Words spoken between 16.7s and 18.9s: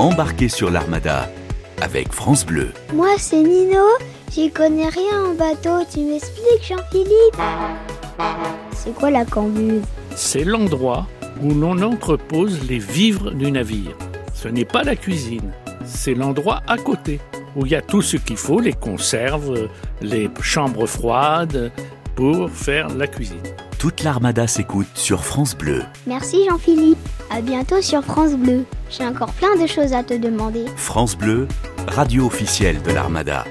côté où il y a tout ce qu'il faut, les